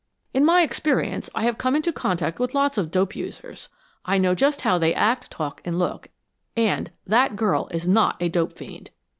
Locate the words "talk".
5.29-5.61